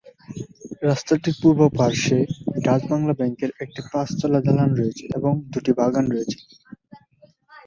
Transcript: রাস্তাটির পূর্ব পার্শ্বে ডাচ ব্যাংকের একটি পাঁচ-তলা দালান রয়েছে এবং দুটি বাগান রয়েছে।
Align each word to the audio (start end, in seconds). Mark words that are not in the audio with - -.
রাস্তাটির 0.83 1.35
পূর্ব 1.41 1.59
পার্শ্বে 1.77 2.19
ডাচ 2.65 2.81
ব্যাংকের 3.19 3.51
একটি 3.63 3.81
পাঁচ-তলা 3.91 4.39
দালান 4.45 4.71
রয়েছে 4.75 5.05
এবং 5.17 5.33
দুটি 5.51 5.71
বাগান 5.79 6.05
রয়েছে। 6.07 6.37